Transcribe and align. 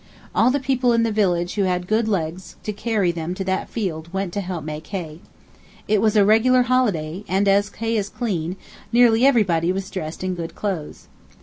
All 0.33 0.49
the 0.49 0.59
people 0.59 0.93
in 0.93 1.03
the 1.03 1.11
village 1.11 1.53
who 1.53 1.65
had 1.65 1.83
legs 1.91 1.91
good 1.91 2.07
enough 2.07 2.55
to 2.63 2.73
carry 2.73 3.11
them 3.11 3.35
to 3.35 3.43
that 3.43 3.69
field 3.69 4.11
went 4.11 4.33
to 4.33 4.41
help 4.41 4.63
make 4.63 4.87
hay. 4.87 5.19
It 5.87 6.01
was 6.01 6.15
a 6.15 6.25
regular 6.25 6.63
holiday, 6.63 7.23
and 7.27 7.47
as 7.47 7.69
hay 7.69 7.97
is 7.97 8.09
clean, 8.09 8.55
nearly 8.91 9.27
everybody 9.27 9.71
was 9.71 9.91
dressed 9.91 10.23
in 10.23 10.33
good 10.33 10.55
clothes. 10.55 11.07